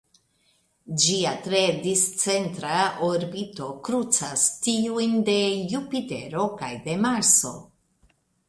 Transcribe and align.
Ĝia 1.01 1.33
tre 1.47 1.59
discentra 1.83 2.79
orbito 3.09 3.69
krucas 3.89 4.47
tiujn 4.65 5.15
de 5.31 5.39
Jupitero 5.75 6.49
kaj 6.63 6.73
de 6.89 7.01
Marso. 7.07 7.55